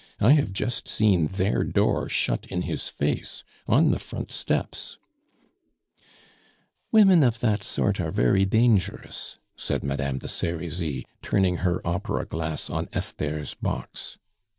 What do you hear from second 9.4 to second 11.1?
said Madame de Serizy,